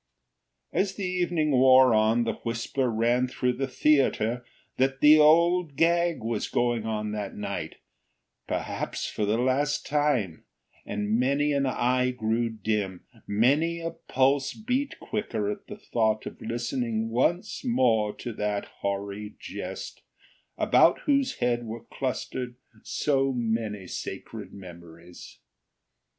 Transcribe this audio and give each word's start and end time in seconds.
As 0.73 0.95
the 0.95 1.05
evening 1.05 1.51
wore 1.51 1.93
on 1.93 2.23
the 2.23 2.33
whisper 2.43 2.89
ran 2.89 3.27
through 3.27 3.53
the 3.53 3.67
theater 3.67 4.43
that 4.77 4.99
the 4.99 5.19
Old 5.19 5.75
Gag 5.75 6.23
was 6.23 6.47
going 6.47 6.87
on 6.87 7.11
that 7.11 7.35
night—perhaps 7.35 9.07
for 9.07 9.25
the 9.27 9.37
last 9.37 9.85
time; 9.85 10.43
and 10.87 11.19
many 11.19 11.53
an 11.53 11.67
eye 11.67 12.09
grew 12.09 12.49
dim, 12.49 13.05
many 13.27 13.79
a 13.79 13.91
pulse 13.91 14.55
beat 14.55 14.99
quicker 14.99 15.51
at 15.51 15.67
the 15.67 15.77
thought 15.77 16.25
of 16.25 16.41
listening 16.41 17.09
once 17.09 17.63
more 17.63 18.11
to 18.15 18.33
that 18.33 18.65
hoary 18.79 19.35
Jest, 19.37 20.01
about 20.57 21.01
whose 21.01 21.35
head 21.37 21.67
were 21.67 21.83
clustered 21.83 22.55
so 22.81 23.31
many 23.33 23.85
sacred 23.85 24.51
memories. 24.51 25.37